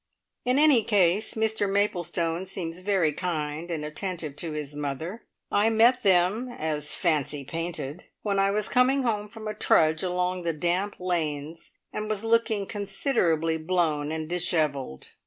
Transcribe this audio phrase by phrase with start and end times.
[0.45, 5.27] In any case, Mr Maplestone seems very kind and attentive to his mother.
[5.51, 10.41] I met them (as fancy painted!) when I was coming home from a trudge along
[10.41, 15.09] the damp lanes, and was looking considerably blown and dishevelled.